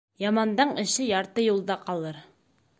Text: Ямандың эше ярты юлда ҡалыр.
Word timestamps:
Ямандың 0.21 0.71
эше 0.85 1.05
ярты 1.09 1.45
юлда 1.47 1.79
ҡалыр. 1.87 2.21